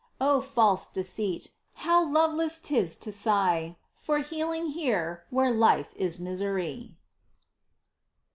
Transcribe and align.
Oh, 0.19 0.41
false 0.41 0.87
deceit! 0.87 1.51
How 1.75 2.03
loveless 2.03 2.59
'tis 2.59 2.95
to 2.95 3.11
sigh 3.11 3.77
For 3.93 4.17
healing 4.17 4.69
here 4.71 5.25
Where 5.29 5.51
life 5.53 5.93
is 5.95 6.19
misery 6.19 6.97